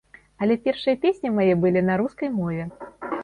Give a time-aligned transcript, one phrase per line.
[0.45, 2.67] Але першыя песні мае былі на рускай мове.